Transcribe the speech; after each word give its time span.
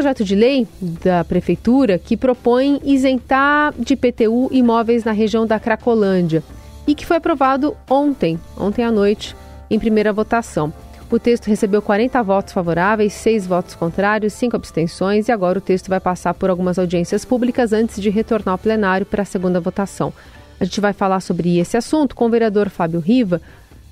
projeto 0.00 0.24
de 0.24 0.34
lei 0.34 0.66
da 0.80 1.22
Prefeitura 1.22 1.98
que 1.98 2.16
propõe 2.16 2.80
isentar 2.82 3.74
de 3.78 3.92
IPTU 3.92 4.48
imóveis 4.50 5.04
na 5.04 5.12
região 5.12 5.46
da 5.46 5.60
Cracolândia 5.60 6.42
e 6.86 6.94
que 6.94 7.04
foi 7.04 7.18
aprovado 7.18 7.76
ontem, 7.88 8.40
ontem 8.56 8.82
à 8.82 8.90
noite, 8.90 9.36
em 9.70 9.78
primeira 9.78 10.10
votação. 10.10 10.72
O 11.10 11.18
texto 11.18 11.48
recebeu 11.48 11.82
40 11.82 12.22
votos 12.22 12.54
favoráveis, 12.54 13.12
6 13.12 13.46
votos 13.46 13.74
contrários, 13.74 14.32
5 14.32 14.56
abstenções 14.56 15.28
e 15.28 15.32
agora 15.32 15.58
o 15.58 15.60
texto 15.60 15.90
vai 15.90 16.00
passar 16.00 16.32
por 16.32 16.48
algumas 16.48 16.78
audiências 16.78 17.26
públicas 17.26 17.70
antes 17.74 18.00
de 18.00 18.08
retornar 18.08 18.54
ao 18.54 18.58
plenário 18.58 19.04
para 19.04 19.20
a 19.20 19.26
segunda 19.26 19.60
votação. 19.60 20.14
A 20.58 20.64
gente 20.64 20.80
vai 20.80 20.94
falar 20.94 21.20
sobre 21.20 21.58
esse 21.58 21.76
assunto 21.76 22.16
com 22.16 22.24
o 22.24 22.30
vereador 22.30 22.70
Fábio 22.70 23.00
Riva, 23.00 23.38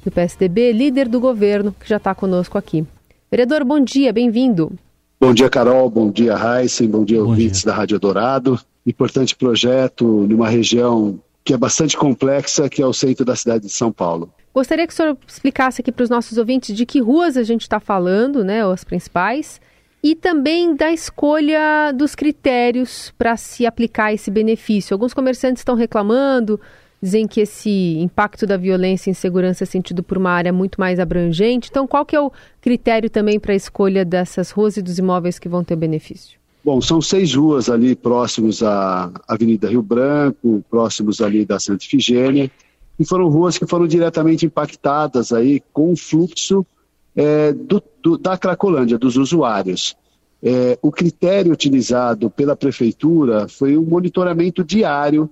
do 0.02 0.10
PSDB, 0.10 0.72
líder 0.72 1.06
do 1.06 1.20
governo, 1.20 1.74
que 1.78 1.86
já 1.86 1.98
está 1.98 2.14
conosco 2.14 2.56
aqui. 2.56 2.86
Vereador, 3.30 3.62
bom 3.62 3.78
dia, 3.78 4.10
bem-vindo. 4.10 4.72
Bom 5.20 5.34
dia, 5.34 5.50
Carol. 5.50 5.90
Bom 5.90 6.10
dia, 6.10 6.34
Heisen. 6.34 6.88
Bom 6.88 7.04
dia, 7.04 7.18
bom 7.18 7.30
ouvintes 7.30 7.62
dia. 7.62 7.72
da 7.72 7.76
Rádio 7.76 7.98
Dourado. 7.98 8.58
Importante 8.86 9.34
projeto 9.34 10.06
numa 10.06 10.48
região 10.48 11.18
que 11.44 11.52
é 11.52 11.56
bastante 11.56 11.96
complexa, 11.96 12.68
que 12.68 12.80
é 12.80 12.86
o 12.86 12.92
centro 12.92 13.24
da 13.24 13.34
cidade 13.34 13.64
de 13.64 13.72
São 13.72 13.90
Paulo. 13.90 14.32
Gostaria 14.54 14.86
que 14.86 14.92
o 14.92 14.96
senhor 14.96 15.16
explicasse 15.26 15.80
aqui 15.80 15.90
para 15.90 16.04
os 16.04 16.10
nossos 16.10 16.38
ouvintes 16.38 16.76
de 16.76 16.86
que 16.86 17.00
ruas 17.00 17.36
a 17.36 17.42
gente 17.42 17.62
está 17.62 17.80
falando, 17.80 18.44
né, 18.44 18.64
as 18.64 18.84
principais, 18.84 19.60
e 20.02 20.14
também 20.14 20.76
da 20.76 20.92
escolha 20.92 21.92
dos 21.92 22.14
critérios 22.14 23.12
para 23.18 23.36
se 23.36 23.66
aplicar 23.66 24.12
esse 24.12 24.30
benefício. 24.30 24.94
Alguns 24.94 25.14
comerciantes 25.14 25.60
estão 25.60 25.74
reclamando, 25.74 26.60
dizem 27.02 27.26
que 27.26 27.40
esse 27.40 27.96
impacto 27.98 28.46
da 28.46 28.56
violência 28.56 29.10
e 29.10 29.12
insegurança 29.12 29.64
é 29.64 29.66
sentido 29.66 30.02
por 30.02 30.18
uma 30.18 30.30
área 30.30 30.52
muito 30.52 30.80
mais 30.80 30.98
abrangente. 30.98 31.68
Então, 31.70 31.86
qual 31.86 32.04
que 32.04 32.16
é 32.16 32.20
o 32.20 32.32
critério 32.60 33.08
também 33.08 33.38
para 33.38 33.52
a 33.52 33.56
escolha 33.56 34.04
dessas 34.04 34.50
ruas 34.50 34.76
e 34.76 34.82
dos 34.82 34.98
imóveis 34.98 35.38
que 35.38 35.48
vão 35.48 35.62
ter 35.62 35.76
benefício? 35.76 36.38
Bom, 36.64 36.80
são 36.80 37.00
seis 37.00 37.34
ruas 37.34 37.70
ali 37.70 37.94
próximos 37.94 38.62
à 38.62 39.10
Avenida 39.26 39.68
Rio 39.68 39.80
Branco, 39.80 40.62
próximos 40.68 41.20
ali 41.20 41.44
da 41.44 41.58
Santa 41.58 41.84
Ifigênia, 41.84 42.50
e 42.98 43.06
foram 43.06 43.28
ruas 43.28 43.56
que 43.56 43.66
foram 43.66 43.86
diretamente 43.86 44.44
impactadas 44.44 45.32
aí 45.32 45.62
com 45.72 45.92
o 45.92 45.96
fluxo 45.96 46.66
é, 47.14 47.52
do, 47.52 47.82
do, 48.02 48.18
da 48.18 48.36
Cracolândia, 48.36 48.98
dos 48.98 49.16
usuários. 49.16 49.96
É, 50.42 50.78
o 50.82 50.92
critério 50.92 51.52
utilizado 51.52 52.28
pela 52.28 52.54
prefeitura 52.54 53.48
foi 53.48 53.76
um 53.76 53.82
monitoramento 53.82 54.62
diário 54.62 55.30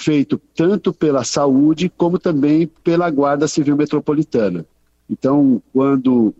feito 0.00 0.40
tanto 0.54 0.92
pela 0.92 1.24
saúde 1.24 1.88
como 1.88 2.18
também 2.18 2.66
pela 2.82 3.10
Guarda 3.10 3.46
Civil 3.46 3.76
Metropolitana. 3.76 4.64
Então, 5.08 5.62
quando 5.72 6.34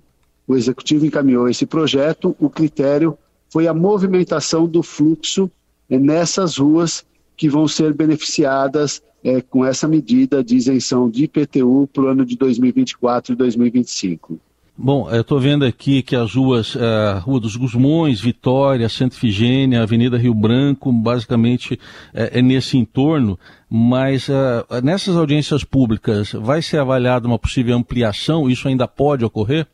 o 0.47 0.56
executivo 0.56 1.05
encaminhou 1.06 1.48
esse 1.48 1.66
projeto, 1.66 2.34
o 2.38 2.48
critério 2.48 3.16
foi 3.50 3.66
a 3.66 3.75
movimentação 3.75 4.66
do 4.66 4.83
fluxo 4.83 5.50
é, 5.88 5.98
nessas 5.98 6.56
ruas 6.56 7.05
que 7.36 7.48
vão 7.48 7.66
ser 7.69 7.92
beneficiadas 7.92 9.03
é, 9.22 9.41
com 9.41 9.64
essa 9.64 9.86
medida 9.86 10.42
de 10.42 10.56
isenção 10.56 11.11
de 11.11 11.25
IPTU 11.25 11.88
para 11.92 12.05
o 12.05 12.06
ano 12.06 12.25
de 12.25 12.36
2024 12.36 13.33
e 13.33 13.36
2025. 13.36 14.41
Bom, 14.77 15.11
eu 15.11 15.21
estou 15.21 15.39
vendo 15.39 15.65
aqui 15.65 16.03
que 16.03 16.17
as 16.17 16.35
ruas, 16.35 16.75
a 16.77 17.19
Rua 17.19 17.39
dos 17.39 17.55
Gusmões, 17.55 18.21
Vitória, 18.21 18.89
Santa 18.89 19.15
Ifigênia, 19.15 19.83
Avenida 19.83 20.17
Rio 20.17 20.33
Branco, 20.33 20.91
basicamente 20.91 21.79
é, 22.15 22.39
é 22.39 22.43
nesse 22.43 22.79
entorno, 22.79 23.39
mas 23.69 24.29
uh, 24.29 24.65
nessas 24.83 25.17
audiências 25.17 25.65
públicas 25.65 26.33
vai 26.33 26.62
ser 26.62 26.79
avaliada 26.79 27.27
uma 27.27 27.39
possível 27.39 27.77
ampliação? 27.77 28.49
Isso 28.49 28.69
ainda 28.69 28.89
pode 28.89 29.25
ocorrer? 29.25 29.67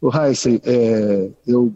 O 0.00 0.08
Heisen, 0.16 0.60
é, 0.64 1.30
eu 1.46 1.74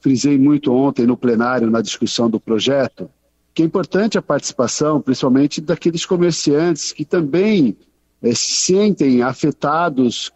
frisei 0.00 0.36
muito 0.36 0.72
ontem 0.72 1.06
no 1.06 1.16
plenário, 1.16 1.70
na 1.70 1.80
discussão 1.80 2.28
do 2.28 2.40
projeto, 2.40 3.08
que 3.54 3.62
é 3.62 3.64
importante 3.64 4.18
a 4.18 4.22
participação, 4.22 5.00
principalmente 5.00 5.60
daqueles 5.60 6.04
comerciantes 6.04 6.92
que 6.92 7.04
também 7.04 7.76
se 8.22 8.34
sentem 8.34 9.22
afetados 9.22 10.32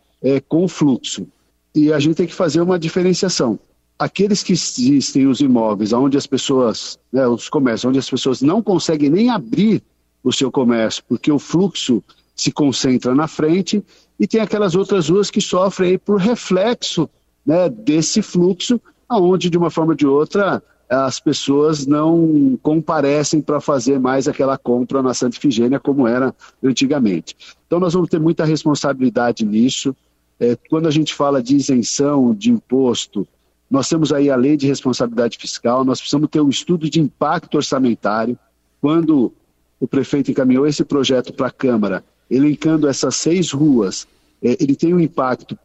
com 0.48 0.64
o 0.64 0.69
fluxo. 0.69 1.26
E 1.74 1.92
a 1.92 1.98
gente 1.98 2.16
tem 2.16 2.26
que 2.26 2.34
fazer 2.34 2.60
uma 2.60 2.78
diferenciação. 2.78 3.58
Aqueles 3.98 4.42
que 4.42 4.52
existem 4.52 5.26
os 5.26 5.40
imóveis 5.40 5.92
onde 5.92 6.16
as 6.16 6.26
pessoas, 6.26 6.98
né, 7.12 7.26
os 7.26 7.48
comércios, 7.48 7.88
onde 7.88 7.98
as 7.98 8.10
pessoas 8.10 8.42
não 8.42 8.62
conseguem 8.62 9.08
nem 9.08 9.30
abrir 9.30 9.82
o 10.22 10.32
seu 10.32 10.50
comércio, 10.50 11.02
porque 11.08 11.30
o 11.30 11.38
fluxo 11.38 12.02
se 12.34 12.50
concentra 12.50 13.14
na 13.14 13.28
frente, 13.28 13.84
e 14.18 14.26
tem 14.26 14.40
aquelas 14.40 14.74
outras 14.74 15.08
ruas 15.08 15.30
que 15.30 15.40
sofrem 15.40 15.98
por 15.98 16.18
reflexo 16.18 17.08
né, 17.44 17.68
desse 17.68 18.22
fluxo, 18.22 18.80
aonde 19.08 19.50
de 19.50 19.58
uma 19.58 19.70
forma 19.70 19.92
ou 19.92 19.96
de 19.96 20.06
outra 20.06 20.62
as 20.88 21.18
pessoas 21.18 21.86
não 21.86 22.58
comparecem 22.62 23.40
para 23.40 23.60
fazer 23.60 23.98
mais 23.98 24.28
aquela 24.28 24.58
compra 24.58 25.02
na 25.02 25.14
Santa 25.14 25.38
Ifigênia 25.38 25.80
como 25.80 26.06
era 26.06 26.34
antigamente. 26.62 27.34
Então 27.66 27.80
nós 27.80 27.94
vamos 27.94 28.10
ter 28.10 28.20
muita 28.20 28.44
responsabilidade 28.44 29.44
nisso. 29.44 29.96
É, 30.42 30.56
quando 30.69 30.88
a 30.88 30.91
gente 30.91 31.14
fala 31.14 31.41
de 31.41 31.54
isenção 31.54 32.34
de 32.34 32.50
imposto, 32.50 33.28
nós 33.70 33.88
temos 33.88 34.12
aí 34.12 34.28
a 34.28 34.34
lei 34.34 34.56
de 34.56 34.66
responsabilidade 34.66 35.38
fiscal, 35.38 35.84
nós 35.84 36.00
precisamos 36.00 36.28
ter 36.28 36.41
um 36.41 36.48
estudo 36.48 36.91
de 36.91 37.00
impacto 37.00 37.54
orçamentário. 37.54 38.36
Quando 38.81 39.32
o 39.78 39.86
prefeito 39.86 40.32
encaminhou 40.32 40.66
esse 40.66 40.84
projeto 40.84 41.32
para 41.32 41.47
a 41.47 41.50
Câmara, 41.52 42.04
elencando 42.28 42.88
essas 42.88 43.14
seis 43.14 43.52
ruas, 43.52 44.08
é, 44.42 44.56
ele 44.58 44.75
tem 44.75 44.92
um 44.92 44.98
impacto 44.98 45.56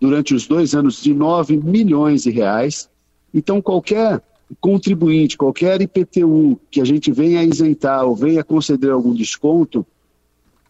durante 0.00 0.34
os 0.34 0.46
dois 0.46 0.74
anos 0.74 1.02
de 1.02 1.12
9 1.12 1.58
milhões 1.58 2.22
de 2.22 2.30
reais. 2.30 2.88
Então, 3.34 3.60
qualquer 3.60 4.22
contribuinte, 4.58 5.36
qualquer 5.36 5.82
IPTU 5.82 6.58
que 6.70 6.80
a 6.80 6.84
gente 6.86 7.12
venha 7.12 7.44
isentar 7.44 8.06
ou 8.06 8.16
venha 8.16 8.42
conceder 8.42 8.90
algum 8.90 9.12
desconto, 9.12 9.86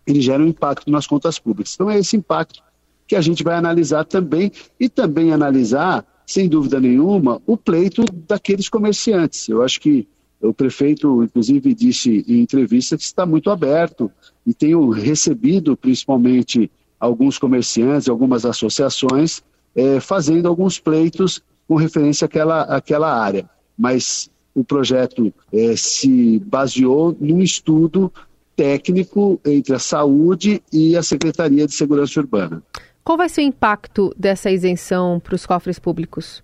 ele 0.05 0.21
gera 0.21 0.43
um 0.43 0.49
impacto 0.49 0.91
nas 0.91 1.07
contas 1.07 1.39
públicas. 1.39 1.75
Então, 1.77 1.89
é 1.89 1.97
esse 1.97 2.17
impacto 2.17 2.69
que 3.11 3.17
a 3.17 3.21
gente 3.21 3.43
vai 3.43 3.57
analisar 3.57 4.05
também 4.05 4.53
e 4.79 4.89
também 4.89 5.33
analisar, 5.33 6.07
sem 6.25 6.49
dúvida 6.49 6.79
nenhuma, 6.79 7.43
o 7.45 7.57
pleito 7.57 8.05
daqueles 8.29 8.69
comerciantes. 8.69 9.49
Eu 9.49 9.63
acho 9.63 9.81
que 9.81 10.07
o 10.41 10.55
prefeito, 10.55 11.21
inclusive, 11.25 11.75
disse 11.75 12.25
em 12.29 12.39
entrevista 12.39 12.97
que 12.97 13.03
está 13.03 13.27
muito 13.27 13.51
aberto 13.51 14.09
e 14.47 14.55
tenho 14.55 14.89
recebido, 14.91 15.77
principalmente, 15.77 16.71
alguns 17.01 17.37
comerciantes, 17.37 18.09
algumas 18.09 18.47
associações, 18.47 19.43
é, 19.75 19.99
fazendo 19.99 20.47
alguns 20.47 20.79
pleitos 20.79 21.43
com 21.67 21.75
referência 21.75 22.27
àquela, 22.27 22.63
àquela 22.63 23.13
área. 23.13 23.51
Mas 23.77 24.31
o 24.55 24.63
projeto 24.63 25.35
é, 25.53 25.75
se 25.75 26.39
baseou 26.47 27.17
num 27.21 27.43
estudo 27.43 28.13
técnico 28.55 29.41
entre 29.45 29.75
a 29.75 29.81
saúde 29.81 30.63
e 30.73 30.97
a 30.97 31.03
Secretaria 31.03 31.67
de 31.67 31.75
Segurança 31.75 32.21
Urbana. 32.21 32.63
Qual 33.05 33.19
vai 33.19 33.29
ser 33.29 33.43
o 33.43 33.45
impacto 33.45 34.15
dessa 34.17 34.51
isenção 34.51 35.21
para 35.21 35.35
os 35.35 35.45
cofres 35.47 35.79
públicos? 35.79 36.43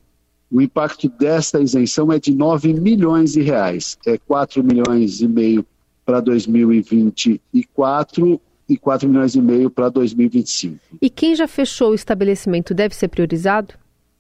O 0.51 0.61
impacto 0.61 1.09
desta 1.09 1.61
isenção 1.61 2.13
é 2.13 2.19
de 2.19 2.35
9 2.35 2.75
milhões 2.75 3.33
de 3.33 3.43
reais. 3.43 3.97
É 4.07 4.17
4 4.17 4.63
milhões 4.63 5.21
e 5.21 5.29
meio 5.29 5.67
para 6.05 6.21
2024 6.21 8.41
e 8.69 8.77
4 8.77 9.09
milhões 9.09 9.35
e 9.35 9.41
meio 9.41 9.71
para 9.71 9.89
2025. 9.89 10.79
E 11.01 11.09
quem 11.11 11.35
já 11.35 11.49
fechou 11.49 11.91
o 11.91 11.95
estabelecimento 11.95 12.75
deve 12.75 12.95
ser 12.95 13.09
priorizado? 13.09 13.75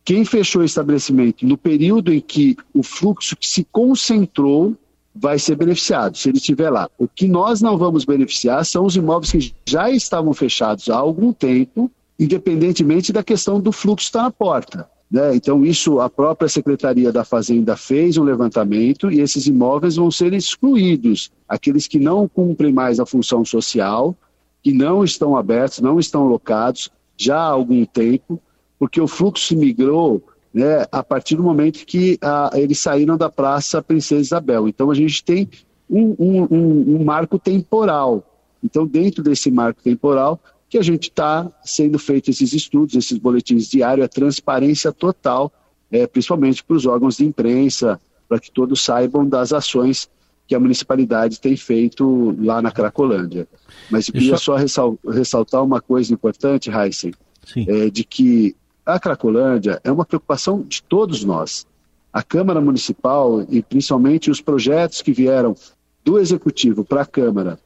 Quem 0.04 0.24
fechou 0.24 0.62
o 0.62 0.64
estabelecimento 0.64 1.46
no 1.46 1.58
período 1.58 2.12
em 2.12 2.20
que 2.20 2.56
o 2.72 2.82
fluxo 2.82 3.36
se 3.40 3.64
concentrou 3.64 4.76
vai 5.14 5.38
ser 5.38 5.54
beneficiado, 5.56 6.16
se 6.16 6.28
ele 6.28 6.38
estiver 6.38 6.70
lá. 6.70 6.90
O 6.98 7.06
que 7.08 7.26
nós 7.26 7.62
não 7.62 7.78
vamos 7.78 8.04
beneficiar 8.04 8.64
são 8.64 8.84
os 8.84 8.94
imóveis 8.94 9.32
que 9.32 9.52
já 9.66 9.90
estavam 9.90 10.32
fechados 10.34 10.88
há 10.90 10.96
algum 10.96 11.32
tempo, 11.32 11.90
independentemente 12.18 13.12
da 13.12 13.22
questão 13.22 13.60
do 13.60 13.72
fluxo 13.72 14.06
estar 14.06 14.22
na 14.22 14.30
porta. 14.30 14.88
Né? 15.10 15.36
Então, 15.36 15.64
isso 15.64 16.00
a 16.00 16.10
própria 16.10 16.48
Secretaria 16.48 17.12
da 17.12 17.24
Fazenda 17.24 17.76
fez 17.76 18.16
um 18.16 18.24
levantamento 18.24 19.10
e 19.10 19.20
esses 19.20 19.46
imóveis 19.46 19.96
vão 19.96 20.10
ser 20.10 20.32
excluídos. 20.32 21.30
Aqueles 21.48 21.86
que 21.86 21.98
não 21.98 22.28
cumprem 22.28 22.72
mais 22.72 22.98
a 22.98 23.06
função 23.06 23.44
social, 23.44 24.16
que 24.62 24.72
não 24.72 25.04
estão 25.04 25.36
abertos, 25.36 25.80
não 25.80 26.00
estão 26.00 26.26
locados 26.26 26.90
já 27.16 27.38
há 27.38 27.50
algum 27.50 27.84
tempo, 27.84 28.40
porque 28.78 29.00
o 29.00 29.06
fluxo 29.06 29.56
migrou 29.56 30.22
né, 30.52 30.86
a 30.90 31.02
partir 31.02 31.36
do 31.36 31.42
momento 31.42 31.84
que 31.86 32.18
a, 32.20 32.50
eles 32.54 32.78
saíram 32.78 33.16
da 33.16 33.30
Praça 33.30 33.82
Princesa 33.82 34.20
Isabel. 34.20 34.66
Então 34.66 34.90
a 34.90 34.94
gente 34.94 35.22
tem 35.22 35.48
um, 35.88 36.16
um, 36.18 36.42
um, 36.50 36.96
um 36.96 37.04
marco 37.04 37.38
temporal. 37.38 38.24
Então, 38.62 38.86
dentro 38.86 39.22
desse 39.22 39.50
marco 39.50 39.80
temporal, 39.82 40.40
que 40.68 40.78
a 40.78 40.82
gente 40.82 41.04
está 41.04 41.50
sendo 41.64 41.98
feito 41.98 42.30
esses 42.30 42.52
estudos, 42.52 42.94
esses 42.94 43.18
boletins 43.18 43.68
diários, 43.68 44.04
a 44.04 44.08
transparência 44.08 44.92
total, 44.92 45.52
é, 45.90 46.06
principalmente 46.06 46.64
para 46.64 46.76
os 46.76 46.86
órgãos 46.86 47.16
de 47.16 47.24
imprensa, 47.24 48.00
para 48.28 48.40
que 48.40 48.50
todos 48.50 48.82
saibam 48.82 49.28
das 49.28 49.52
ações 49.52 50.08
que 50.46 50.54
a 50.54 50.60
municipalidade 50.60 51.40
tem 51.40 51.56
feito 51.56 52.36
lá 52.40 52.62
na 52.62 52.70
Cracolândia. 52.70 53.48
Mas 53.90 54.08
eu 54.08 54.14
queria 54.14 54.36
só 54.36 54.56
ressaltar 54.56 55.62
uma 55.62 55.80
coisa 55.80 56.12
importante, 56.12 56.70
Heisen, 56.70 57.12
é, 57.56 57.90
de 57.90 58.04
que 58.04 58.54
a 58.84 59.00
Cracolândia 59.00 59.80
é 59.82 59.90
uma 59.90 60.04
preocupação 60.04 60.62
de 60.62 60.82
todos 60.82 61.24
nós. 61.24 61.66
a 62.12 62.22
Câmara 62.22 62.62
Municipal 62.62 63.44
e 63.50 63.62
principalmente 63.62 64.30
os 64.30 64.40
projetos 64.40 65.02
que 65.02 65.12
vieram 65.12 65.54
do 66.02 66.18
Executivo 66.18 66.82
para 66.82 67.02
a 67.02 67.06
Câmara, 67.06 67.58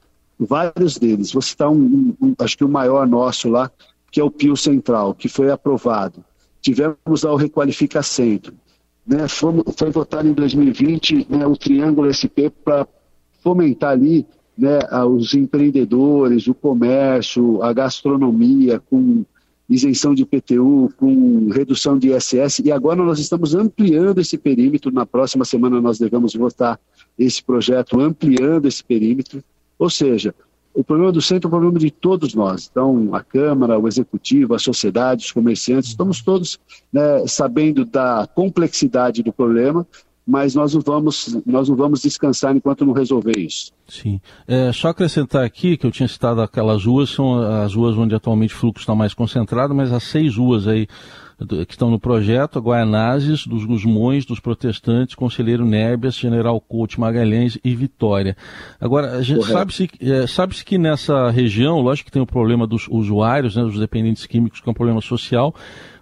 vários 0.47 0.97
deles, 0.97 1.33
vou 1.33 1.43
citar 1.43 1.71
um, 1.71 2.15
um, 2.21 2.35
acho 2.39 2.57
que 2.57 2.65
o 2.65 2.69
maior 2.69 3.07
nosso 3.07 3.49
lá, 3.49 3.71
que 4.11 4.21
é 4.21 4.25
o 4.25 4.31
Pio 4.31 4.57
Central, 4.57 5.15
que 5.15 5.29
foi 5.29 5.51
aprovado. 5.51 6.25
Tivemos 6.61 7.23
lá 7.23 7.33
o 7.33 7.37
Requalifica 7.37 8.03
Centro. 8.03 8.55
Né, 9.07 9.27
foi, 9.29 9.53
foi 9.77 9.91
votado 9.91 10.29
em 10.29 10.33
2020 10.33 11.27
né, 11.31 11.47
o 11.47 11.57
Triângulo 11.57 12.13
SP 12.13 12.51
para 12.51 12.87
fomentar 13.43 13.91
ali 13.91 14.27
né, 14.57 14.79
os 15.07 15.35
empreendedores, 15.35 16.47
o 16.47 16.55
comércio, 16.55 17.63
a 17.63 17.73
gastronomia, 17.73 18.79
com 18.79 19.25
isenção 19.71 20.15
de 20.15 20.23
IPTU, 20.23 20.93
com 20.97 21.49
redução 21.49 21.97
de 21.97 22.13
ISS, 22.13 22.59
e 22.65 22.73
agora 22.73 23.03
nós 23.05 23.21
estamos 23.21 23.55
ampliando 23.55 24.21
esse 24.21 24.37
perímetro. 24.37 24.93
Na 24.93 25.07
próxima 25.07 25.45
semana 25.45 25.81
nós 25.81 25.99
devemos 25.99 26.35
votar 26.35 26.79
esse 27.17 27.43
projeto, 27.43 28.01
ampliando 28.01 28.67
esse 28.67 28.83
perímetro. 28.83 29.43
Ou 29.81 29.89
seja, 29.89 30.35
o 30.75 30.85
problema 30.85 31.11
do 31.11 31.23
centro 31.23 31.47
é 31.47 31.49
o 31.49 31.51
problema 31.51 31.79
de 31.79 31.91
todos 31.91 32.35
nós. 32.35 32.69
Então, 32.71 33.15
a 33.15 33.25
Câmara, 33.25 33.79
o 33.79 33.89
Executivo, 33.89 34.55
a 34.55 34.59
sociedade, 34.59 35.25
os 35.25 35.33
comerciantes, 35.33 35.91
estamos 35.91 36.23
todos 36.23 36.61
né, 36.93 37.27
sabendo 37.27 37.85
da 37.85 38.29
complexidade 38.33 39.23
do 39.23 39.33
problema 39.33 39.87
mas 40.31 40.55
nós 40.55 40.73
não 40.75 40.81
vamos, 40.81 41.43
nós 41.45 41.69
não 41.69 41.75
vamos 41.75 42.03
descansar 42.03 42.55
enquanto 42.55 42.87
não 42.87 42.93
resolver 42.93 43.37
isso. 43.37 43.73
Sim. 43.89 44.21
É, 44.47 44.73
só 44.73 44.89
acrescentar 44.89 45.45
aqui 45.45 45.77
que 45.77 45.85
eu 45.85 45.91
tinha 45.91 46.07
citado 46.07 46.41
aquelas 46.41 46.85
ruas, 46.85 47.11
são 47.11 47.41
as 47.41 47.75
ruas 47.75 47.97
onde 47.97 48.15
atualmente 48.15 48.55
o 48.55 48.57
fluxo 48.57 48.83
está 48.83 48.95
mais 48.95 49.13
concentrado, 49.13 49.75
mas 49.75 49.93
as 49.93 50.05
seis 50.05 50.37
ruas 50.37 50.69
aí 50.69 50.87
que 51.67 51.73
estão 51.73 51.91
no 51.91 51.99
projeto, 51.99 52.59
a 52.59 52.63
Guaianazes, 52.63 53.47
dos 53.47 53.65
Gusmões, 53.65 54.27
dos 54.27 54.41
Protestantes, 54.41 55.15
Conselheiro 55.15 55.65
Nébias, 55.65 56.15
General 56.15 56.61
Couto 56.61 57.01
Magalhães 57.01 57.59
e 57.65 57.75
Vitória. 57.75 58.37
Agora, 58.81 59.23
sabe-se 59.43 59.89
é, 60.01 60.27
sabe 60.27 60.55
que 60.55 60.77
nessa 60.77 61.31
região, 61.31 61.81
lógico 61.81 62.07
que 62.07 62.13
tem 62.13 62.23
o 62.23 62.27
problema 62.27 62.67
dos 62.67 62.87
usuários, 62.89 63.57
né, 63.57 63.63
dos 63.63 63.79
dependentes 63.79 64.27
químicos, 64.27 64.61
que 64.61 64.69
é 64.69 64.71
um 64.71 64.75
problema 64.75 65.01
social, 65.01 65.55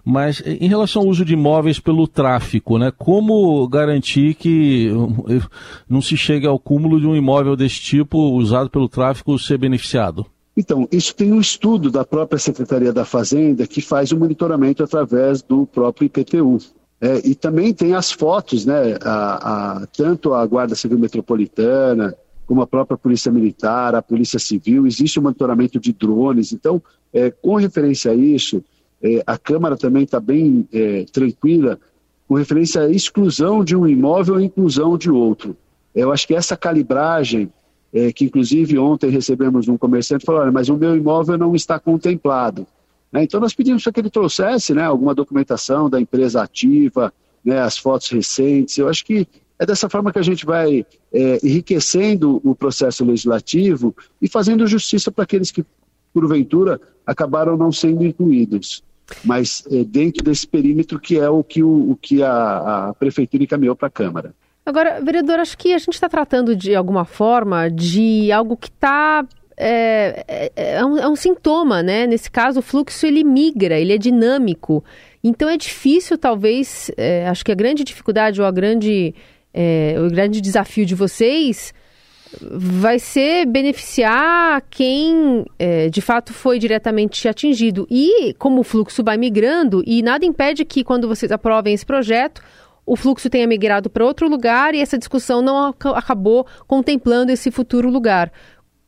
mas 0.03 0.41
em 0.45 0.67
relação 0.67 1.03
ao 1.03 1.07
uso 1.07 1.23
de 1.23 1.33
imóveis 1.33 1.79
pelo 1.79 2.07
tráfico, 2.07 2.77
né, 2.77 2.91
como 2.97 3.67
garantir 3.67 4.33
que 4.33 4.91
não 5.87 6.01
se 6.01 6.17
chegue 6.17 6.47
ao 6.47 6.59
cúmulo 6.59 6.99
de 6.99 7.07
um 7.07 7.15
imóvel 7.15 7.55
desse 7.55 7.79
tipo 7.79 8.17
usado 8.31 8.69
pelo 8.69 8.89
tráfico 8.89 9.37
ser 9.39 9.57
beneficiado? 9.57 10.25
Então, 10.59 10.85
isso 10.91 11.15
tem 11.15 11.31
um 11.31 11.39
estudo 11.39 11.89
da 11.89 12.03
própria 12.03 12.37
Secretaria 12.37 12.91
da 12.91 13.05
Fazenda 13.05 13.65
que 13.65 13.79
faz 13.79 14.11
o 14.11 14.17
monitoramento 14.19 14.83
através 14.83 15.41
do 15.41 15.65
próprio 15.65 16.07
IPTU. 16.07 16.57
É, 16.99 17.25
e 17.25 17.33
também 17.33 17.73
tem 17.73 17.95
as 17.95 18.11
fotos, 18.11 18.65
né? 18.65 18.97
A, 19.01 19.77
a, 19.83 19.87
tanto 19.87 20.33
a 20.33 20.45
Guarda 20.45 20.75
Civil 20.75 20.99
Metropolitana, 20.99 22.13
como 22.45 22.61
a 22.61 22.67
própria 22.67 22.97
Polícia 22.97 23.31
Militar, 23.31 23.95
a 23.95 24.01
Polícia 24.01 24.37
Civil, 24.37 24.85
existe 24.85 25.17
o 25.17 25.21
um 25.21 25.23
monitoramento 25.23 25.79
de 25.79 25.93
drones. 25.93 26.51
Então, 26.51 26.83
é, 27.13 27.31
com 27.31 27.55
referência 27.55 28.11
a 28.11 28.15
isso, 28.15 28.61
é, 29.01 29.23
a 29.25 29.37
Câmara 29.37 29.77
também 29.77 30.03
está 30.03 30.19
bem 30.19 30.67
é, 30.73 31.05
tranquila 31.05 31.79
com 32.27 32.35
referência 32.35 32.81
à 32.81 32.89
exclusão 32.89 33.63
de 33.63 33.77
um 33.77 33.87
imóvel 33.87 34.41
e 34.41 34.43
inclusão 34.43 34.97
de 34.97 35.09
outro. 35.09 35.55
Eu 35.95 36.11
acho 36.11 36.27
que 36.27 36.35
essa 36.35 36.57
calibragem 36.57 37.49
é, 37.93 38.11
que 38.11 38.25
inclusive 38.25 38.77
ontem 38.77 39.09
recebemos 39.09 39.67
um 39.67 39.77
comerciante 39.77 40.25
falou, 40.25 40.41
olha, 40.41 40.51
mas 40.51 40.69
o 40.69 40.77
meu 40.77 40.95
imóvel 40.95 41.37
não 41.37 41.55
está 41.55 41.79
contemplado. 41.79 42.67
Né? 43.11 43.23
Então 43.23 43.39
nós 43.39 43.53
pedimos 43.53 43.83
que 43.83 43.99
ele 43.99 44.09
trouxesse 44.09 44.73
né, 44.73 44.83
alguma 44.83 45.15
documentação 45.15 45.89
da 45.89 45.99
empresa 45.99 46.41
ativa, 46.41 47.13
né, 47.43 47.59
as 47.61 47.77
fotos 47.77 48.09
recentes. 48.09 48.77
Eu 48.77 48.87
acho 48.87 49.03
que 49.03 49.27
é 49.57 49.65
dessa 49.65 49.89
forma 49.89 50.11
que 50.11 50.19
a 50.19 50.23
gente 50.23 50.45
vai 50.45 50.85
é, 51.11 51.39
enriquecendo 51.43 52.39
o 52.43 52.55
processo 52.55 53.03
legislativo 53.03 53.95
e 54.21 54.29
fazendo 54.29 54.65
justiça 54.67 55.11
para 55.11 55.23
aqueles 55.23 55.51
que, 55.51 55.65
porventura, 56.13 56.79
acabaram 57.05 57.57
não 57.57 57.71
sendo 57.71 58.05
incluídos. 58.05 58.83
Mas 59.25 59.63
é, 59.71 59.83
dentro 59.83 60.23
desse 60.23 60.47
perímetro 60.47 60.99
que 60.99 61.17
é 61.17 61.29
o 61.29 61.43
que, 61.43 61.63
o, 61.63 61.91
o 61.91 61.95
que 61.95 62.23
a, 62.23 62.89
a 62.89 62.93
Prefeitura 62.93 63.43
encaminhou 63.43 63.75
para 63.75 63.87
a 63.87 63.91
Câmara. 63.91 64.33
Agora, 64.69 65.01
vereador, 65.01 65.39
acho 65.39 65.57
que 65.57 65.73
a 65.73 65.79
gente 65.79 65.95
está 65.95 66.07
tratando 66.07 66.55
de 66.55 66.75
alguma 66.75 67.03
forma 67.03 67.71
de 67.71 68.31
algo 68.31 68.55
que 68.55 68.67
está 68.67 69.25
é, 69.57 70.23
é, 70.27 70.51
é, 70.75 70.85
um, 70.85 70.95
é, 70.95 71.07
um, 71.07 71.15
sintoma, 71.15 71.81
né? 71.81 72.05
Nesse 72.05 72.29
caso, 72.29 72.59
o 72.59 72.61
fluxo 72.61 73.03
ele 73.07 73.23
migra, 73.23 73.79
ele 73.79 73.93
é 73.93 73.97
dinâmico. 73.97 74.83
Então 75.23 75.49
é 75.49 75.57
difícil, 75.57 76.19
talvez, 76.19 76.91
é, 76.97 77.27
acho 77.27 77.43
que 77.43 77.51
a 77.51 77.55
grande 77.55 77.83
dificuldade 77.83 78.39
ou 78.39 78.45
a 78.45 78.51
grande, 78.51 79.15
é, 79.51 79.95
o 79.97 80.07
grande 80.07 80.39
desafio 80.39 80.85
de 80.85 80.93
vocês 80.93 81.73
vai 82.39 82.99
ser 82.99 83.47
beneficiar 83.47 84.61
quem 84.69 85.45
é, 85.57 85.89
de 85.89 85.99
fato 85.99 86.31
foi 86.31 86.59
diretamente 86.59 87.27
atingido. 87.27 87.87
E 87.89 88.35
como 88.35 88.61
o 88.61 88.63
fluxo 88.63 89.03
vai 89.03 89.17
migrando, 89.17 89.81
e 89.83 90.03
nada 90.03 90.27
impede 90.27 90.63
que 90.63 90.83
quando 90.83 91.07
vocês 91.07 91.31
aprovem 91.31 91.73
esse 91.73 91.87
projeto, 91.87 92.39
o 92.89 92.95
fluxo 92.95 93.29
tenha 93.29 93.45
migrado 93.45 93.87
para 93.87 94.03
outro 94.03 94.27
lugar 94.27 94.73
e 94.73 94.79
essa 94.79 94.97
discussão 94.97 95.43
não 95.43 95.71
acabou 95.95 96.47
contemplando 96.65 97.31
esse 97.31 97.51
futuro 97.51 97.87
lugar. 97.87 98.31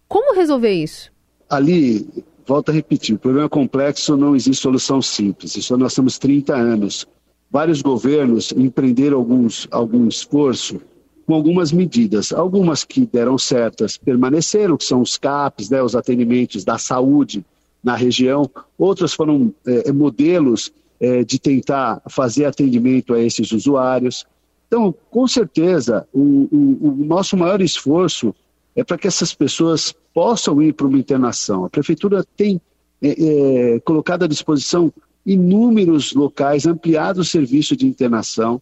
Como 0.08 0.36
resolver 0.36 0.74
isso? 0.74 1.12
Ali, 1.48 2.08
volto 2.44 2.70
a 2.70 2.74
repetir, 2.74 3.14
o 3.16 3.20
problema 3.20 3.46
é 3.46 3.50
complexo, 3.50 4.18
não 4.18 4.36
existe 4.36 4.64
solução 4.64 5.04
simples. 5.04 5.56
Isso 5.56 5.78
nós 5.78 5.94
temos 5.94 6.18
30 6.18 6.56
anos. 6.56 7.06
Vários 7.52 7.84
governos 7.84 8.52
empreenderam 8.54 9.20
alguns, 9.20 9.68
algum 9.70 10.08
esforço 10.08 10.82
com 11.28 11.36
algumas 11.36 11.72
medidas. 11.72 12.34
Algumas 12.34 12.84
que 12.84 13.06
deram 13.06 13.38
certas 13.38 13.98
permaneceram, 13.98 14.78
que 14.78 14.84
são 14.84 15.02
os 15.02 15.16
CAPs, 15.16 15.70
né, 15.70 15.80
os 15.84 15.96
atendimentos 15.96 16.66
da 16.66 16.80
saúde 16.80 17.46
na 17.84 17.96
região. 17.96 18.50
Outras 18.80 19.14
foram 19.14 19.54
é, 19.64 19.92
modelos 19.92 20.72
é, 21.02 21.24
de 21.24 21.40
tentar 21.40 22.00
fazer 22.08 22.46
atendimento 22.46 23.16
a 23.16 23.20
esses 23.20 23.52
usuários. 23.52 24.24
Então, 24.68 24.94
com 25.10 25.28
certeza, 25.28 26.08
o, 26.14 26.48
o, 26.52 26.90
o 26.90 27.06
nosso 27.06 27.36
maior 27.36 27.60
esforço 27.60 28.36
é 28.76 28.84
para 28.84 29.00
que 29.00 29.08
essas 29.08 29.34
pessoas 29.34 29.96
possam 30.14 30.62
ir 30.62 30.74
para 30.74 30.86
uma 30.86 31.00
internação. 31.00 31.66
A 31.66 31.70
prefeitura 31.70 32.24
tem 32.38 32.62
é, 33.02 33.74
é, 33.76 33.80
colocado 33.80 34.24
à 34.24 34.28
disposição 34.28 34.94
inúmeros 35.26 36.14
locais, 36.14 36.68
ampliado 36.68 37.22
o 37.22 37.26
serviço 37.26 37.76
de 37.76 37.88
internação, 37.88 38.62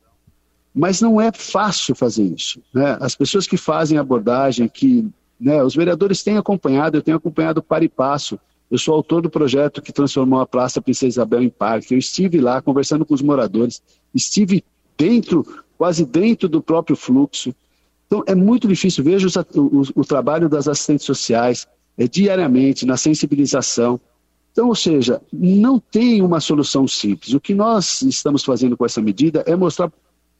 mas 0.74 1.02
não 1.02 1.20
é 1.20 1.32
fácil 1.34 1.94
fazer 1.94 2.24
isso. 2.24 2.62
Né? 2.74 2.98
As 3.02 3.16
pessoas 3.16 3.46
que 3.46 3.58
fazem 3.58 3.98
abordagem, 3.98 4.68
que 4.70 5.06
né, 5.40 5.62
os 5.62 5.76
vereadores 5.76 6.24
têm 6.24 6.38
acompanhado, 6.38 6.98
eu 6.98 7.02
tenho 7.02 7.18
acompanhado 7.18 7.62
para 7.62 7.84
e 7.84 7.90
passo 7.90 8.40
eu 8.70 8.78
sou 8.78 8.94
autor 8.94 9.22
do 9.22 9.30
projeto 9.30 9.82
que 9.82 9.92
transformou 9.92 10.40
a 10.40 10.46
Praça 10.46 10.82
Princesa 10.82 11.08
Isabel 11.08 11.42
em 11.42 11.50
parque. 11.50 11.94
Eu 11.94 11.98
estive 11.98 12.40
lá 12.40 12.62
conversando 12.62 13.06
com 13.06 13.14
os 13.14 13.22
moradores, 13.22 13.82
estive 14.14 14.64
dentro, 14.98 15.46
quase 15.78 16.06
dentro 16.06 16.48
do 16.48 16.62
próprio 16.62 16.96
fluxo. 16.96 17.54
Então, 18.06 18.24
é 18.28 18.36
muito 18.36 18.68
difícil. 18.68 19.04
Vejo 19.04 19.28
o, 19.56 19.60
o, 19.60 19.82
o 19.96 20.06
trabalho 20.06 20.48
das 20.48 20.68
assistentes 20.68 21.06
sociais 21.06 21.68
é, 21.98 22.08
diariamente 22.08 22.86
na 22.86 22.96
sensibilização. 22.96 24.00
Então, 24.52 24.68
ou 24.68 24.76
seja, 24.76 25.22
não 25.32 25.80
tem 25.80 26.22
uma 26.22 26.40
solução 26.40 26.88
simples. 26.88 27.34
O 27.34 27.40
que 27.40 27.56
nós 27.56 28.02
estamos 28.04 28.44
fazendo 28.44 28.78
com 28.78 28.86
essa 28.86 29.02
medida 29.02 29.44
é 29.48 29.56
mostrar 29.56 29.92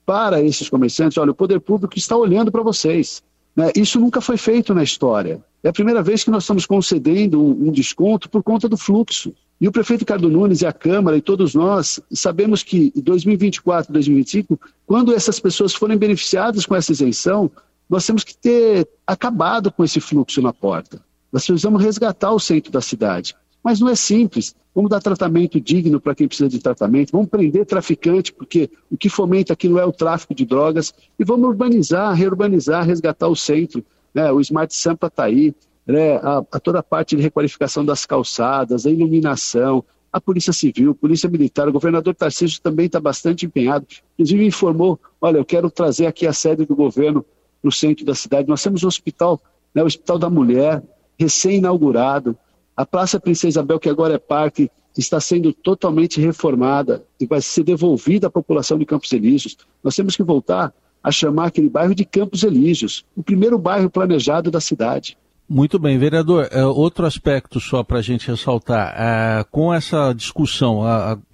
para 0.06 0.42
esses 0.42 0.68
comerciantes: 0.68 1.18
olha, 1.18 1.32
o 1.32 1.34
poder 1.34 1.60
público 1.60 1.96
está 1.96 2.16
olhando 2.16 2.50
para 2.50 2.62
vocês. 2.62 3.22
Né? 3.60 3.72
Isso 3.76 4.00
nunca 4.00 4.22
foi 4.22 4.38
feito 4.38 4.72
na 4.74 4.82
história. 4.82 5.44
É 5.62 5.68
a 5.68 5.72
primeira 5.72 6.02
vez 6.02 6.24
que 6.24 6.30
nós 6.30 6.44
estamos 6.44 6.64
concedendo 6.64 7.42
um, 7.42 7.68
um 7.68 7.70
desconto 7.70 8.30
por 8.30 8.42
conta 8.42 8.66
do 8.66 8.76
fluxo. 8.76 9.34
E 9.60 9.68
o 9.68 9.72
prefeito 9.72 10.00
Ricardo 10.00 10.30
Nunes 10.30 10.62
e 10.62 10.66
a 10.66 10.72
Câmara 10.72 11.18
e 11.18 11.20
todos 11.20 11.54
nós 11.54 12.00
sabemos 12.10 12.62
que 12.62 12.90
em 12.96 13.02
2024, 13.02 13.92
2025, 13.92 14.58
quando 14.86 15.14
essas 15.14 15.38
pessoas 15.38 15.74
forem 15.74 15.98
beneficiadas 15.98 16.64
com 16.64 16.74
essa 16.74 16.90
isenção, 16.90 17.50
nós 17.86 18.06
temos 18.06 18.24
que 18.24 18.34
ter 18.34 18.88
acabado 19.06 19.70
com 19.70 19.84
esse 19.84 20.00
fluxo 20.00 20.40
na 20.40 20.54
porta. 20.54 20.98
Nós 21.30 21.44
precisamos 21.44 21.82
resgatar 21.82 22.32
o 22.32 22.40
centro 22.40 22.72
da 22.72 22.80
cidade. 22.80 23.36
Mas 23.70 23.78
não 23.78 23.88
é 23.88 23.94
simples. 23.94 24.52
Vamos 24.74 24.90
dar 24.90 25.00
tratamento 25.00 25.60
digno 25.60 26.00
para 26.00 26.12
quem 26.12 26.26
precisa 26.26 26.48
de 26.48 26.58
tratamento, 26.58 27.12
vamos 27.12 27.28
prender 27.28 27.64
traficante, 27.64 28.32
porque 28.32 28.68
o 28.90 28.96
que 28.96 29.08
fomenta 29.08 29.52
aquilo 29.52 29.78
é 29.78 29.84
o 29.84 29.92
tráfico 29.92 30.34
de 30.34 30.44
drogas, 30.44 30.92
e 31.16 31.24
vamos 31.24 31.48
urbanizar, 31.48 32.12
reurbanizar, 32.12 32.84
resgatar 32.84 33.28
o 33.28 33.36
centro. 33.36 33.84
Né? 34.12 34.28
O 34.32 34.40
Smart 34.40 34.74
Sampa 34.74 35.06
está 35.06 35.22
aí, 35.22 35.54
né? 35.86 36.16
a, 36.16 36.38
a, 36.50 36.58
toda 36.58 36.80
a 36.80 36.82
parte 36.82 37.14
de 37.14 37.22
requalificação 37.22 37.84
das 37.84 38.04
calçadas, 38.04 38.86
a 38.86 38.90
iluminação, 38.90 39.84
a 40.12 40.20
Polícia 40.20 40.52
Civil, 40.52 40.92
Polícia 40.92 41.30
Militar, 41.30 41.68
o 41.68 41.72
governador 41.72 42.12
Tarcísio 42.16 42.60
também 42.60 42.86
está 42.86 42.98
bastante 42.98 43.46
empenhado, 43.46 43.86
inclusive 44.14 44.44
informou, 44.44 44.98
olha, 45.20 45.38
eu 45.38 45.44
quero 45.44 45.70
trazer 45.70 46.06
aqui 46.06 46.26
a 46.26 46.32
sede 46.32 46.66
do 46.66 46.74
governo 46.74 47.24
no 47.62 47.70
centro 47.70 48.04
da 48.04 48.16
cidade. 48.16 48.48
Nós 48.48 48.64
temos 48.64 48.82
um 48.82 48.88
hospital, 48.88 49.40
né, 49.72 49.80
o 49.80 49.86
Hospital 49.86 50.18
da 50.18 50.28
Mulher, 50.28 50.82
recém-inaugurado, 51.16 52.36
a 52.80 52.86
Praça 52.86 53.20
Princesa 53.20 53.48
Isabel, 53.48 53.78
que 53.78 53.90
agora 53.90 54.14
é 54.14 54.18
parque, 54.18 54.70
está 54.96 55.20
sendo 55.20 55.52
totalmente 55.52 56.18
reformada 56.18 57.04
e 57.20 57.26
vai 57.26 57.42
ser 57.42 57.62
devolvida 57.62 58.28
à 58.28 58.30
população 58.30 58.78
de 58.78 58.86
Campos 58.86 59.12
Elíseos. 59.12 59.58
Nós 59.84 59.94
temos 59.94 60.16
que 60.16 60.22
voltar 60.22 60.72
a 61.04 61.10
chamar 61.10 61.48
aquele 61.48 61.68
bairro 61.68 61.94
de 61.94 62.06
Campos 62.06 62.42
Elíseos, 62.42 63.04
o 63.14 63.22
primeiro 63.22 63.58
bairro 63.58 63.90
planejado 63.90 64.50
da 64.50 64.60
cidade. 64.60 65.18
Muito 65.46 65.78
bem, 65.78 65.98
vereador. 65.98 66.48
É, 66.50 66.64
outro 66.64 67.04
aspecto 67.04 67.60
só 67.60 67.82
para 67.82 67.98
a 67.98 68.02
gente 68.02 68.28
ressaltar, 68.28 68.94
é, 68.96 69.44
com 69.50 69.74
essa 69.74 70.14
discussão 70.14 70.80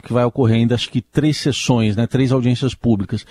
que 0.03 0.13
vai 0.13 0.25
ocorrer 0.25 0.57
ainda, 0.57 0.75
acho 0.75 0.91
que 0.91 1.01
três 1.01 1.37
sessões, 1.37 1.95
né, 1.95 2.09
três 2.09 2.33
audiências 2.33 2.75
públicas, 2.75 3.25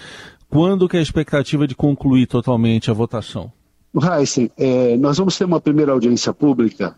quando 0.49 0.87
que 0.87 0.95
é 0.95 0.99
a 1.01 1.03
expectativa 1.03 1.67
de 1.67 1.75
concluir 1.75 2.27
totalmente 2.27 2.89
a 2.89 2.93
votação? 2.93 3.51
Heisen, 3.93 4.49
é, 4.57 4.95
nós 4.95 5.17
vamos 5.17 5.37
ter 5.37 5.43
uma 5.43 5.59
primeira 5.59 5.91
audiência 5.91 6.33
pública 6.33 6.95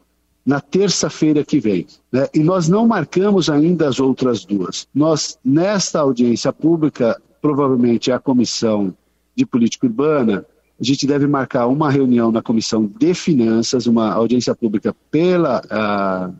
na 0.47 0.61
terça-feira 0.61 1.43
que 1.43 1.59
vem. 1.59 1.85
Né? 2.09 2.25
E 2.33 2.39
nós 2.39 2.69
não 2.69 2.87
marcamos 2.87 3.49
ainda 3.49 3.85
as 3.85 3.99
outras 3.99 4.45
duas. 4.45 4.87
Nós, 4.95 5.37
nesta 5.43 5.99
audiência 5.99 6.53
pública, 6.53 7.21
provavelmente 7.41 8.11
é 8.11 8.13
a 8.13 8.19
comissão 8.19 8.95
de 9.35 9.45
política 9.45 9.85
urbana, 9.85 10.45
a 10.79 10.83
gente 10.83 11.05
deve 11.05 11.27
marcar 11.27 11.67
uma 11.67 11.91
reunião 11.91 12.31
na 12.31 12.41
comissão 12.41 12.85
de 12.85 13.13
finanças, 13.13 13.87
uma 13.87 14.13
audiência 14.13 14.55
pública 14.55 14.95
pela 15.11 16.33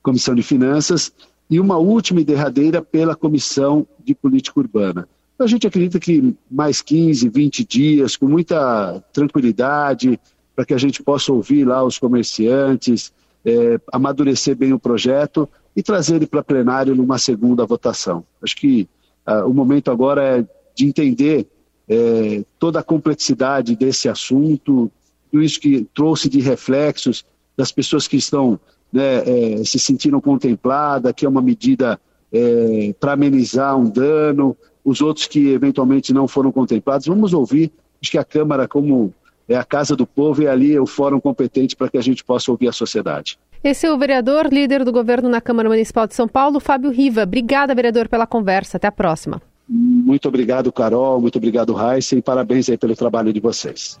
comissão 0.00 0.32
de 0.32 0.42
finanças 0.42 1.12
e 1.50 1.58
uma 1.58 1.78
última 1.78 2.20
e 2.20 2.24
derradeira 2.24 2.80
pela 2.80 3.16
comissão 3.16 3.84
de 4.04 4.14
política 4.14 4.60
urbana. 4.60 5.08
A 5.36 5.48
gente 5.48 5.66
acredita 5.66 5.98
que 5.98 6.34
mais 6.48 6.80
15, 6.80 7.28
20 7.28 7.64
dias, 7.64 8.16
com 8.16 8.28
muita 8.28 9.02
tranquilidade, 9.12 10.18
para 10.56 10.64
que 10.64 10.72
a 10.72 10.78
gente 10.78 11.02
possa 11.02 11.30
ouvir 11.30 11.66
lá 11.66 11.84
os 11.84 11.98
comerciantes, 11.98 13.12
é, 13.44 13.78
amadurecer 13.92 14.56
bem 14.56 14.72
o 14.72 14.78
projeto 14.78 15.46
e 15.76 15.82
trazer 15.82 16.16
ele 16.16 16.26
para 16.26 16.42
plenário 16.42 16.96
numa 16.96 17.18
segunda 17.18 17.66
votação. 17.66 18.24
Acho 18.42 18.56
que 18.56 18.88
ah, 19.26 19.44
o 19.44 19.52
momento 19.52 19.90
agora 19.90 20.38
é 20.38 20.46
de 20.74 20.86
entender 20.86 21.46
é, 21.86 22.42
toda 22.58 22.80
a 22.80 22.82
complexidade 22.82 23.76
desse 23.76 24.08
assunto, 24.08 24.90
tudo 25.30 25.42
isso 25.42 25.60
que 25.60 25.86
trouxe 25.94 26.28
de 26.28 26.40
reflexos 26.40 27.24
das 27.56 27.70
pessoas 27.70 28.08
que 28.08 28.16
estão 28.16 28.58
né, 28.92 29.58
é, 29.58 29.64
se 29.64 29.78
sentindo 29.78 30.20
contempladas, 30.20 31.12
que 31.12 31.26
é 31.26 31.28
uma 31.28 31.42
medida 31.42 32.00
é, 32.32 32.94
para 32.98 33.12
amenizar 33.12 33.76
um 33.76 33.88
dano, 33.88 34.56
os 34.84 35.00
outros 35.00 35.26
que 35.26 35.50
eventualmente 35.50 36.12
não 36.12 36.26
foram 36.26 36.50
contemplados. 36.50 37.06
Vamos 37.06 37.34
ouvir, 37.34 37.70
acho 38.00 38.10
que 38.10 38.18
a 38.18 38.24
Câmara, 38.24 38.66
como 38.66 39.12
é 39.48 39.56
a 39.56 39.64
casa 39.64 39.94
do 39.94 40.06
povo 40.06 40.42
e 40.42 40.48
ali 40.48 40.74
é 40.74 40.80
o 40.80 40.86
fórum 40.86 41.20
competente 41.20 41.76
para 41.76 41.88
que 41.88 41.98
a 41.98 42.02
gente 42.02 42.24
possa 42.24 42.50
ouvir 42.50 42.68
a 42.68 42.72
sociedade. 42.72 43.38
Esse 43.62 43.86
é 43.86 43.92
o 43.92 43.98
vereador, 43.98 44.46
líder 44.52 44.84
do 44.84 44.92
governo 44.92 45.28
na 45.28 45.40
Câmara 45.40 45.68
Municipal 45.68 46.06
de 46.06 46.14
São 46.14 46.28
Paulo, 46.28 46.60
Fábio 46.60 46.90
Riva. 46.90 47.22
Obrigada, 47.22 47.74
vereador, 47.74 48.08
pela 48.08 48.26
conversa. 48.26 48.76
Até 48.76 48.86
a 48.86 48.92
próxima. 48.92 49.40
Muito 49.68 50.28
obrigado, 50.28 50.72
Carol. 50.72 51.20
Muito 51.20 51.36
obrigado, 51.36 51.72
Raíssa. 51.72 52.16
E 52.16 52.22
parabéns 52.22 52.68
aí 52.68 52.78
pelo 52.78 52.94
trabalho 52.94 53.32
de 53.32 53.40
vocês. 53.40 53.94